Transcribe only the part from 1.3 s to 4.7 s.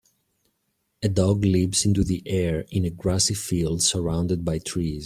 leaps into the air in a grassy field surrounded by